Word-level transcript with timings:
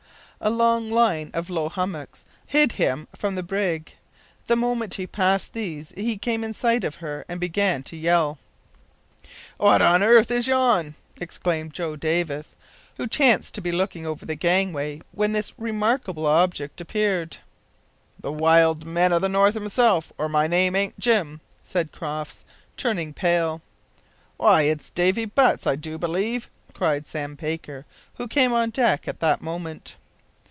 A 0.43 0.49
long 0.49 0.89
line 0.89 1.29
of 1.35 1.51
low 1.51 1.69
hummocks 1.69 2.25
hid 2.47 2.71
him 2.71 3.07
from 3.15 3.35
the 3.35 3.43
brig. 3.43 3.93
The 4.47 4.55
moment 4.55 4.95
he 4.95 5.05
passed 5.05 5.53
these 5.53 5.93
he 5.95 6.17
came 6.17 6.43
in 6.43 6.55
sight 6.55 6.83
of 6.83 6.95
her 6.95 7.23
and 7.29 7.39
began 7.39 7.83
to 7.83 7.95
yell. 7.95 8.39
"Wot 9.59 9.83
on 9.83 10.01
airth 10.01 10.31
is 10.31 10.47
yon?" 10.47 10.95
exclaimed 11.17 11.75
Joe 11.75 11.95
Davis, 11.95 12.55
who 12.97 13.05
chanced 13.07 13.53
to 13.53 13.61
be 13.61 13.71
looking 13.71 14.07
over 14.07 14.25
the 14.25 14.33
gangway 14.33 15.03
when 15.11 15.31
this 15.33 15.53
remarkable 15.59 16.25
object 16.25 16.81
appeared. 16.81 17.37
"The 18.19 18.31
wild 18.31 18.83
man 18.83 19.13
o' 19.13 19.19
the 19.19 19.29
North 19.29 19.53
himself, 19.53 20.11
or 20.17 20.27
my 20.27 20.47
name 20.47 20.75
aint 20.75 20.97
Jim," 20.99 21.39
said 21.61 21.91
Crofts, 21.91 22.45
turning 22.77 23.13
pale. 23.13 23.61
"Why, 24.37 24.63
it's 24.63 24.89
Davy 24.89 25.25
Butts, 25.25 25.67
I 25.67 25.75
do 25.75 25.99
believe," 25.99 26.49
cried 26.73 27.05
Sam 27.05 27.35
Baker, 27.35 27.85
who 28.15 28.27
came 28.27 28.53
on 28.53 28.71
deck 28.71 29.07
at 29.07 29.19
that 29.19 29.43
moment. 29.43 29.97